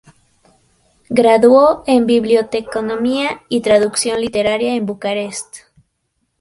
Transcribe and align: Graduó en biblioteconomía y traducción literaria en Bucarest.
Graduó 1.09 1.83
en 1.85 2.07
biblioteconomía 2.07 3.43
y 3.49 3.61
traducción 3.61 4.19
literaria 4.19 4.73
en 4.73 4.87
Bucarest. 4.87 5.57